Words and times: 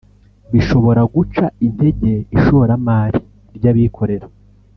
bishobora 0.53 1.01
guca 1.15 1.45
intege 1.65 2.11
ishoramari 2.37 3.19
ry’abikorera 3.55 4.27